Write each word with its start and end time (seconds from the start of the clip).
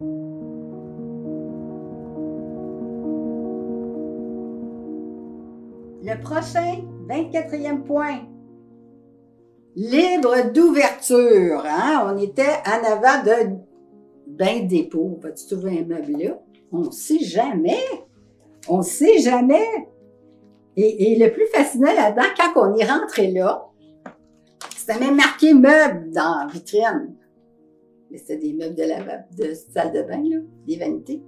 Le 0.00 0.06
prochain, 6.22 6.84
24e 7.08 7.82
point. 7.82 8.20
Libre 9.74 10.52
d'ouverture. 10.52 11.64
Hein? 11.66 12.06
On 12.14 12.18
était 12.18 12.62
en 12.64 12.84
avant 12.84 13.24
de 13.24 13.56
bain 14.28 14.60
dépôt. 14.66 15.18
Vas-tu 15.20 15.48
trouver 15.48 15.80
un 15.80 15.84
meuble 15.84 16.12
là? 16.12 16.38
On 16.70 16.82
ne 16.82 16.90
sait 16.92 17.18
jamais. 17.18 17.82
On 18.68 18.78
ne 18.78 18.82
sait 18.82 19.18
jamais. 19.18 19.88
Et, 20.76 21.16
le 21.18 21.32
plus 21.32 21.46
fascinant 21.46 21.92
là-dedans, 21.92 22.28
quand 22.36 22.52
on 22.70 22.76
est 22.76 22.84
rentré 22.84 23.32
là, 23.32 23.66
c'était 24.76 25.00
même 25.00 25.16
marqué 25.16 25.54
meuble 25.54 26.12
dans 26.12 26.44
la 26.44 26.46
vitrine. 26.52 27.16
Mais 28.10 28.18
c'était 28.18 28.36
des 28.38 28.52
meubles 28.54 28.74
de, 28.74 28.84
la, 28.84 29.54
salle 29.54 29.92
de 29.92 30.02
bain, 30.02 30.22
là, 30.28 30.38
des 30.66 30.76
vanités. 30.76 31.22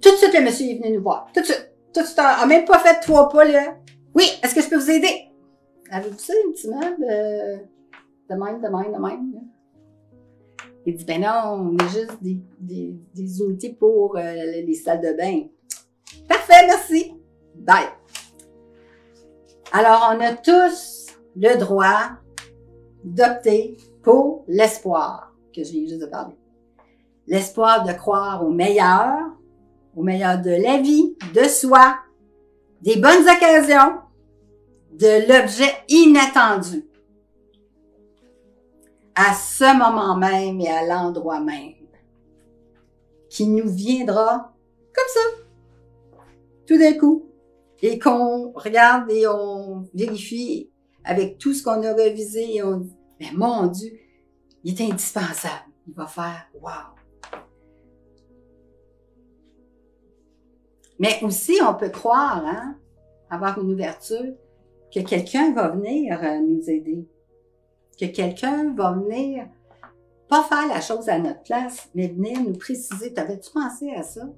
Tout 0.00 0.10
de 0.10 0.16
suite, 0.16 0.34
le 0.34 0.44
monsieur 0.44 0.66
est 0.66 0.78
venu 0.78 0.96
nous 0.96 1.02
voir. 1.02 1.28
Tout 1.34 1.40
de 1.40 1.46
suite. 1.46 1.72
Tout 1.92 2.00
de 2.00 2.06
suite. 2.06 2.18
On 2.18 2.22
n'a 2.40 2.46
même 2.46 2.64
pas 2.64 2.78
fait 2.78 3.00
trois 3.00 3.28
pas, 3.28 3.44
là. 3.44 3.76
Oui, 4.14 4.24
est-ce 4.42 4.54
que 4.54 4.60
je 4.60 4.68
peux 4.68 4.76
vous 4.76 4.90
aider? 4.90 5.30
Avez-vous 5.90 6.18
ça, 6.18 6.32
un 6.32 6.52
petit 6.52 6.68
meuble? 6.68 7.04
Euh, 7.10 7.56
de 8.30 8.34
même, 8.34 8.60
de 8.60 8.68
même, 8.68 8.92
de 8.92 9.00
même. 9.00 9.40
Il 10.86 10.96
dit, 10.96 11.04
ben 11.04 11.20
non, 11.20 11.72
on 11.72 11.76
est 11.78 11.88
juste 11.88 12.22
des, 12.22 12.38
des, 12.60 12.94
des 13.14 13.40
unités 13.40 13.72
pour 13.72 14.16
euh, 14.16 14.22
les 14.22 14.74
salles 14.74 15.00
de 15.00 15.16
bain. 15.16 15.46
Parfait, 16.28 16.66
merci. 16.66 17.14
Bye. 17.56 17.88
Alors, 19.72 20.14
on 20.14 20.20
a 20.20 20.34
tous 20.34 21.06
le 21.36 21.56
droit 21.58 22.10
d'opter 23.02 23.76
pour 24.02 24.44
l'espoir 24.46 25.33
que 25.54 25.64
je 25.64 25.72
viens 25.72 25.86
juste 25.86 26.00
de 26.00 26.06
parler. 26.06 26.34
L'espoir 27.26 27.84
de 27.84 27.92
croire 27.92 28.44
au 28.44 28.50
meilleur, 28.50 29.18
au 29.96 30.02
meilleur 30.02 30.40
de 30.40 30.50
la 30.50 30.78
vie, 30.78 31.16
de 31.34 31.44
soi, 31.44 31.96
des 32.82 32.96
bonnes 32.96 33.22
occasions, 33.22 34.00
de 34.92 35.28
l'objet 35.28 35.72
inattendu 35.88 36.84
à 39.14 39.32
ce 39.32 39.76
moment 39.76 40.16
même 40.16 40.60
et 40.60 40.68
à 40.68 40.86
l'endroit 40.86 41.40
même, 41.40 41.74
qui 43.30 43.46
nous 43.46 43.68
viendra 43.68 44.52
comme 44.92 45.04
ça, 45.08 46.20
tout 46.66 46.78
d'un 46.78 46.94
coup, 46.94 47.26
et 47.82 47.98
qu'on 47.98 48.52
regarde 48.52 49.10
et 49.10 49.26
on 49.26 49.84
vérifie 49.94 50.70
avec 51.04 51.38
tout 51.38 51.52
ce 51.52 51.62
qu'on 51.62 51.82
a 51.82 51.92
revisé 51.92 52.56
et 52.56 52.62
on 52.62 52.78
dit, 52.78 52.96
mais 53.20 53.30
mon 53.34 53.66
Dieu, 53.66 53.92
il 54.64 54.80
est 54.80 54.90
indispensable. 54.90 55.70
Il 55.86 55.94
va 55.94 56.06
faire 56.06 56.48
wow. 56.60 56.70
Mais 60.98 61.22
aussi, 61.22 61.58
on 61.66 61.74
peut 61.74 61.90
croire, 61.90 62.44
hein, 62.44 62.76
avoir 63.30 63.60
une 63.60 63.72
ouverture, 63.72 64.34
que 64.92 65.00
quelqu'un 65.00 65.52
va 65.52 65.68
venir 65.68 66.22
euh, 66.22 66.40
nous 66.40 66.70
aider 66.70 67.06
que 67.98 68.06
quelqu'un 68.06 68.72
va 68.74 68.92
venir, 68.92 69.46
pas 70.28 70.42
faire 70.44 70.66
la 70.68 70.80
chose 70.80 71.08
à 71.08 71.18
notre 71.18 71.42
place, 71.42 71.88
mais 71.94 72.08
venir 72.08 72.40
nous 72.40 72.54
préciser, 72.54 73.12
t'avais-tu 73.12 73.50
pensé 73.50 73.90
à 73.90 74.02
ça? 74.02 74.28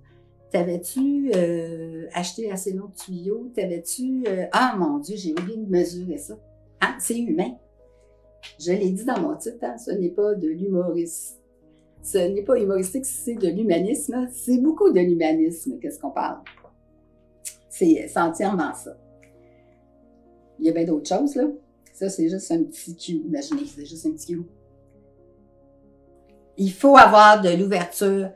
T'avais-tu 0.50 1.30
euh, 1.34 2.06
acheté 2.14 2.50
assez 2.50 2.72
long 2.72 2.86
de 2.86 2.96
tuyaux? 2.96 3.50
T'avais-tu... 3.54 4.24
Euh, 4.26 4.46
ah 4.52 4.76
mon 4.78 4.98
Dieu, 4.98 5.16
j'ai 5.16 5.32
oublié 5.32 5.58
de 5.58 5.68
mesurer 5.68 6.18
ça. 6.18 6.34
Hein? 6.80 6.94
C'est 6.98 7.18
humain. 7.18 7.56
Je 8.58 8.72
l'ai 8.72 8.90
dit 8.90 9.04
dans 9.04 9.20
mon 9.20 9.36
titre, 9.36 9.58
hein? 9.62 9.76
ce 9.76 9.90
n'est 9.90 10.10
pas 10.10 10.34
de 10.34 10.48
l'humorisme. 10.48 11.36
Ce 12.02 12.18
n'est 12.18 12.42
pas 12.42 12.58
humoristique, 12.58 13.04
c'est 13.04 13.34
de 13.34 13.48
l'humanisme. 13.48 14.28
C'est 14.32 14.58
beaucoup 14.58 14.90
de 14.90 15.00
l'humanisme, 15.00 15.78
qu'est-ce 15.80 15.98
qu'on 15.98 16.10
parle? 16.10 16.38
C'est 17.68 18.08
entièrement 18.16 18.72
ça. 18.74 18.96
Il 20.58 20.66
y 20.66 20.70
a 20.70 20.72
bien 20.72 20.84
d'autres 20.84 21.08
choses, 21.08 21.34
là. 21.34 21.44
Ça, 21.92 22.08
c'est 22.08 22.28
juste 22.28 22.50
un 22.52 22.62
petit 22.62 22.96
cue. 22.96 23.22
Imaginez, 23.26 23.64
c'est 23.66 23.84
juste 23.84 24.06
un 24.06 24.12
petit 24.12 24.34
cue. 24.34 24.42
Il 26.56 26.72
faut 26.72 26.96
avoir 26.96 27.40
de 27.42 27.50
l'ouverture, 27.50 28.30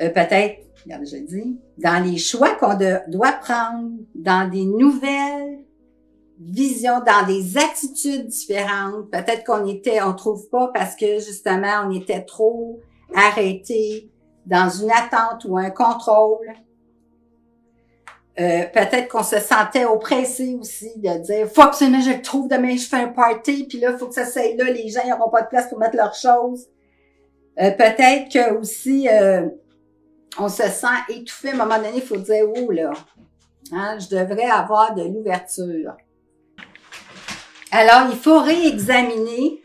euh, 0.00 0.08
peut-être, 0.08 0.58
regardez, 0.84 1.06
je 1.06 1.16
dis, 1.18 1.60
dans 1.78 2.02
les 2.04 2.18
choix 2.18 2.54
qu'on 2.56 2.76
doit 3.08 3.32
prendre, 3.32 3.90
dans 4.14 4.50
des 4.50 4.64
nouvelles 4.64 5.61
visions, 6.50 7.00
dans 7.00 7.26
des 7.26 7.58
attitudes 7.58 8.26
différentes. 8.26 9.10
Peut-être 9.10 9.44
qu'on 9.44 9.66
était, 9.66 10.02
on 10.02 10.14
trouve 10.14 10.48
pas 10.48 10.70
parce 10.74 10.96
que 10.96 11.18
justement, 11.18 11.84
on 11.86 11.90
était 11.90 12.24
trop 12.24 12.80
arrêté 13.14 14.10
dans 14.46 14.68
une 14.68 14.90
attente 14.90 15.44
ou 15.44 15.56
un 15.56 15.70
contrôle. 15.70 16.52
Euh, 18.40 18.64
peut-être 18.72 19.08
qu'on 19.08 19.22
se 19.22 19.38
sentait 19.38 19.84
oppressé 19.84 20.56
aussi 20.58 20.90
de 20.96 21.18
dire 21.18 21.46
faut 21.48 21.60
absolument 21.60 22.00
je 22.00 22.18
trouve 22.22 22.48
demain 22.48 22.78
je 22.78 22.86
fais 22.86 22.96
un 22.96 23.08
party 23.08 23.66
puis 23.68 23.78
là 23.78 23.98
faut 23.98 24.06
que 24.06 24.14
ça 24.14 24.24
soit 24.24 24.56
là 24.56 24.70
les 24.70 24.88
gens 24.88 25.06
n'auront 25.06 25.28
pas 25.28 25.42
de 25.42 25.48
place 25.48 25.68
pour 25.68 25.78
mettre 25.78 25.96
leurs 25.96 26.14
choses 26.14 26.66
euh, 27.60 27.70
peut-être 27.72 28.32
que 28.32 28.54
aussi 28.54 29.06
euh, 29.06 29.50
on 30.38 30.48
se 30.48 30.62
sent 30.62 30.86
étouffé 31.10 31.50
à 31.50 31.52
un 31.52 31.56
moment 31.56 31.76
donné 31.76 31.96
il 31.96 32.00
faut 32.00 32.16
dire 32.16 32.46
oh 32.56 32.70
là 32.70 32.92
hein, 33.70 33.98
je 33.98 34.16
devrais 34.16 34.48
avoir 34.48 34.94
de 34.94 35.02
l'ouverture 35.02 35.94
alors 37.72 38.08
il 38.10 38.16
faut 38.16 38.40
réexaminer 38.40 39.60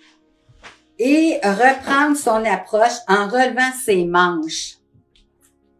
et 0.97 1.39
reprendre 1.43 2.17
son 2.17 2.43
approche 2.45 2.97
en 3.07 3.27
relevant 3.27 3.71
ses 3.85 4.05
manches 4.05 4.77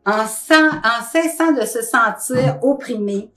en, 0.06 0.26
cessant 0.26 1.52
de 1.54 1.66
se 1.66 1.82
sentir 1.82 2.60
opprimé 2.62 3.30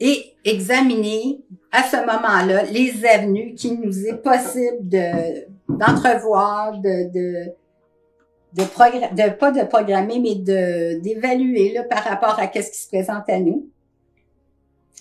et 0.00 0.34
examiner 0.44 1.40
à 1.72 1.82
ce 1.82 1.96
moment-là 1.96 2.64
les 2.64 3.04
avenues 3.06 3.54
qu'il 3.54 3.80
nous 3.80 4.06
est 4.06 4.16
possible 4.16 4.88
de 4.88 5.46
d'entrevoir, 5.68 6.78
de, 6.78 7.12
de, 7.12 7.52
de, 8.54 8.62
de, 8.62 9.30
pas 9.30 9.50
de 9.50 9.66
programmer, 9.66 10.18
mais 10.18 10.34
de 10.36 10.98
d'évaluer 11.00 11.74
là, 11.74 11.84
par 11.84 12.04
rapport 12.04 12.38
à 12.38 12.46
ce 12.46 12.70
qui 12.70 12.78
se 12.78 12.88
présente 12.88 13.28
à 13.28 13.38
nous. 13.38 13.68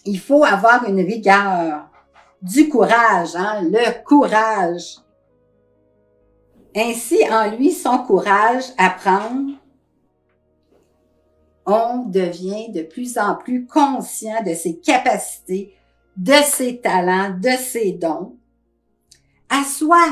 Il 0.06 0.20
faut 0.20 0.44
avoir 0.44 0.88
une 0.88 1.00
rigueur, 1.00 1.90
du 2.42 2.70
courage, 2.70 3.36
hein, 3.36 3.62
le 3.64 4.04
courage. 4.04 4.98
Ainsi, 6.76 7.18
en 7.32 7.50
lui, 7.52 7.72
son 7.72 7.98
courage 8.00 8.66
à 8.78 8.92
prendre 8.92 9.58
on 11.68 12.06
devient 12.06 12.72
de 12.72 12.82
plus 12.82 13.18
en 13.18 13.36
plus 13.36 13.68
conscient 13.68 14.42
de 14.42 14.54
ses 14.54 14.80
capacités, 14.80 15.76
de 16.16 16.34
ses 16.46 16.80
talents, 16.80 17.36
de 17.38 17.50
ses 17.50 17.92
dons, 17.92 18.38
à 19.50 19.66
soi, 19.66 20.08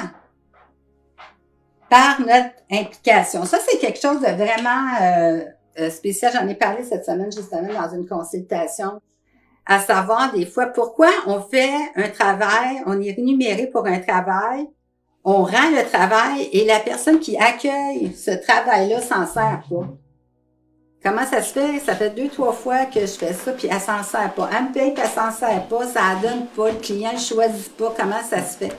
par 1.90 2.20
notre 2.20 2.56
implication. 2.70 3.46
Ça, 3.46 3.58
c'est 3.66 3.78
quelque 3.78 4.02
chose 4.02 4.20
de 4.20 4.28
vraiment 4.28 5.02
euh, 5.02 5.46
euh, 5.80 5.90
spécial. 5.90 6.34
J'en 6.34 6.48
ai 6.48 6.56
parlé 6.56 6.84
cette 6.84 7.06
semaine 7.06 7.32
justement 7.32 7.74
dans 7.74 7.96
une 7.96 8.06
consultation, 8.06 9.02
à 9.66 9.80
savoir 9.80 10.32
des 10.34 10.46
fois 10.46 10.68
pourquoi 10.68 11.10
on 11.26 11.42
fait 11.42 11.74
un 11.96 12.10
travail, 12.10 12.82
on 12.86 13.02
est 13.02 13.12
rémunéré 13.12 13.68
pour 13.68 13.86
un 13.88 14.00
travail, 14.00 14.68
on 15.24 15.44
rend 15.44 15.72
le 15.72 15.90
travail 15.90 16.50
et 16.54 16.66
la 16.66 16.80
personne 16.80 17.20
qui 17.20 17.36
accueille 17.38 18.14
ce 18.16 18.32
travail-là 18.32 19.02
s'en 19.02 19.26
sert 19.26 19.64
pas. 19.70 19.88
Comment 21.04 21.26
ça 21.26 21.42
se 21.42 21.54
fait? 21.54 21.80
Ça 21.80 21.96
fait 21.96 22.10
deux, 22.12 22.30
trois 22.30 22.54
fois 22.54 22.86
que 22.86 23.02
je 23.02 23.06
fais 23.06 23.34
ça, 23.34 23.52
puis 23.52 23.68
elle 23.72 23.80
s'en 23.80 24.02
sert 24.04 24.34
pas. 24.34 24.50
Elle 24.56 24.66
me 24.66 24.72
paye, 24.72 24.92
puis 24.92 25.04
elle 25.04 25.10
s'en 25.10 25.32
sert 25.32 25.68
pas, 25.68 25.86
ça 25.88 26.02
donne 26.22 26.48
pas, 26.48 26.72
le 26.72 26.80
client 26.80 27.14
ne 27.14 27.20
choisit 27.20 27.76
pas 27.78 27.94
comment 27.96 28.24
ça 28.28 28.44
se 28.44 28.58
fait? 28.58 28.76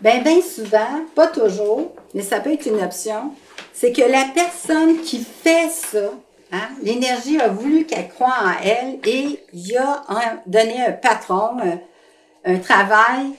Ben, 0.00 0.22
bien 0.22 0.42
souvent, 0.42 1.06
pas 1.14 1.28
toujours, 1.28 1.94
mais 2.12 2.20
ça 2.20 2.40
peut 2.40 2.52
être 2.52 2.66
une 2.66 2.82
option, 2.82 3.32
c'est 3.72 3.92
que 3.92 4.02
la 4.02 4.26
personne 4.34 5.00
qui 5.00 5.24
fait 5.24 5.70
ça, 5.70 6.10
hein, 6.52 6.68
l'énergie 6.82 7.40
a 7.40 7.48
voulu 7.48 7.84
qu'elle 7.84 8.08
croie 8.08 8.28
en 8.28 8.62
elle 8.62 8.98
et 9.06 9.40
il 9.52 9.68
y 9.68 9.76
a 9.76 10.02
donné 10.46 10.80
un 10.84 10.92
patron, 10.92 11.56
un, 12.44 12.58
travail 12.58 13.32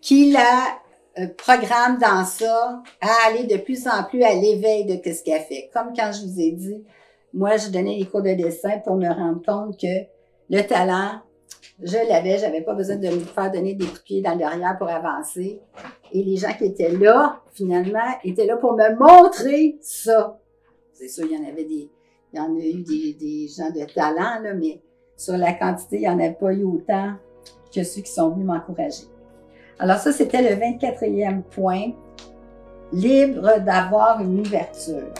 qui 0.00 0.32
la 0.32 0.78
euh, 1.18 1.28
programme 1.36 1.98
dans 1.98 2.24
ça 2.24 2.82
à 3.00 3.28
aller 3.28 3.44
de 3.44 3.56
plus 3.58 3.86
en 3.86 4.04
plus 4.04 4.22
à 4.22 4.34
l'éveil 4.34 4.84
de 4.86 4.94
ce 5.12 5.22
qu'elle 5.22 5.42
fait. 5.42 5.70
Comme 5.72 5.92
quand 5.94 6.10
je 6.12 6.26
vous 6.26 6.40
ai 6.40 6.52
dit, 6.52 6.84
moi, 7.34 7.56
je 7.56 7.68
donnais 7.70 7.96
les 7.96 8.06
cours 8.06 8.22
de 8.22 8.34
dessin 8.34 8.78
pour 8.84 8.96
me 8.96 9.08
rendre 9.08 9.42
compte 9.44 9.80
que 9.80 10.06
le 10.50 10.62
talent, 10.62 11.20
je 11.82 11.96
l'avais, 12.08 12.38
j'avais 12.38 12.60
pas 12.60 12.74
besoin 12.74 12.96
de 12.96 13.08
me 13.08 13.20
faire 13.20 13.50
donner 13.50 13.74
des 13.74 13.86
coups 13.86 14.22
dans 14.22 14.32
le 14.32 14.38
derrière 14.38 14.76
pour 14.78 14.88
avancer. 14.88 15.60
Et 16.12 16.22
les 16.22 16.36
gens 16.36 16.52
qui 16.52 16.66
étaient 16.66 16.92
là, 16.92 17.40
finalement, 17.52 18.00
étaient 18.22 18.46
là 18.46 18.56
pour 18.56 18.74
me 18.74 18.94
montrer 18.96 19.78
ça. 19.80 20.38
C'est 20.92 21.08
sûr, 21.08 21.24
il 21.24 21.32
y 21.32 21.36
en 21.36 21.48
avait 21.48 21.64
des, 21.64 21.90
il 22.32 22.38
y 22.38 22.40
en 22.40 22.56
a 22.56 22.60
eu 22.60 22.82
des, 22.82 23.48
gens 23.48 23.70
de 23.70 23.84
talent, 23.92 24.40
là, 24.42 24.54
mais 24.54 24.80
sur 25.16 25.36
la 25.36 25.52
quantité, 25.52 25.96
il 25.96 26.00
n'y 26.00 26.08
en 26.08 26.20
a 26.20 26.30
pas 26.30 26.52
eu 26.52 26.64
autant 26.64 27.12
que 27.74 27.82
ceux 27.82 28.02
qui 28.02 28.10
sont 28.10 28.30
venus 28.30 28.46
m'encourager. 28.46 29.04
Alors 29.78 29.98
ça, 29.98 30.12
c'était 30.12 30.42
le 30.42 30.60
24e 30.60 31.42
point, 31.42 31.92
libre 32.92 33.60
d'avoir 33.60 34.20
une 34.20 34.40
ouverture. 34.40 35.12